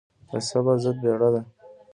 د 0.29 0.31
صبر 0.49 0.75
ضد 0.83 0.97
بيړه 1.03 1.29
ده. 1.33 1.41